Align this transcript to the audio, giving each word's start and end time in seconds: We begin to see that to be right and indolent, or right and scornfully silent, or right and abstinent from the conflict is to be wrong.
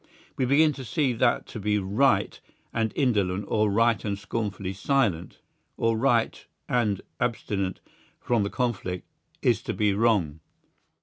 We 0.35 0.45
begin 0.45 0.73
to 0.73 0.83
see 0.83 1.13
that 1.13 1.45
to 1.45 1.59
be 1.59 1.77
right 1.77 2.39
and 2.73 2.91
indolent, 2.95 3.45
or 3.47 3.69
right 3.69 4.03
and 4.03 4.17
scornfully 4.17 4.73
silent, 4.73 5.41
or 5.77 5.95
right 5.95 6.43
and 6.67 7.01
abstinent 7.19 7.81
from 8.19 8.41
the 8.41 8.49
conflict 8.49 9.05
is 9.43 9.61
to 9.61 9.75
be 9.75 9.93
wrong. 9.93 10.39